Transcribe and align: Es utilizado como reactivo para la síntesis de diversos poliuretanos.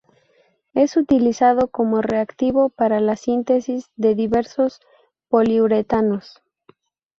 Es 0.73 0.97
utilizado 0.97 1.67
como 1.67 2.01
reactivo 2.01 2.69
para 2.69 2.99
la 2.99 3.15
síntesis 3.15 3.85
de 3.97 4.15
diversos 4.15 4.79
poliuretanos. 5.29 6.41